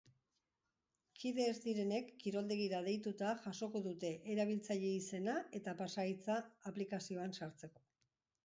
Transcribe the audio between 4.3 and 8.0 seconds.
erabiltzaile izena eta pasahitza aplikazioan sartzeko.